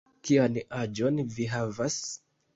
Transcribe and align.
Kian 0.27 0.55
aĝon 0.79 1.21
vi 1.37 1.47
havas? 1.53 2.01